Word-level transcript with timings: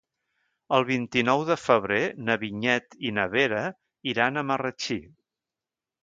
El 0.75 0.85
vint-i-nou 0.85 1.41
de 1.49 1.57
febrer 1.65 1.99
na 2.29 2.37
Vinyet 2.43 2.97
i 3.09 3.11
na 3.17 3.25
Vera 3.33 3.59
iran 4.13 4.43
a 4.43 4.45
Marratxí. 4.53 4.97